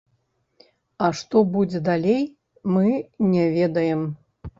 [1.07, 2.23] А што будзе далей,
[2.79, 2.85] мы
[3.35, 4.01] не ведаем.